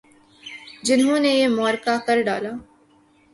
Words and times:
جنہوں 0.87 1.19
نے 1.23 1.29
یہ 1.29 1.47
معرکہ 1.57 1.95
کر 2.05 2.17
ڈالا۔ 2.27 2.51